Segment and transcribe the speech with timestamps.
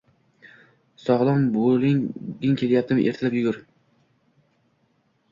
[1.01, 3.03] Sogʻlom boʻlging kelyaptimi?
[3.11, 3.61] Ertalab yugur.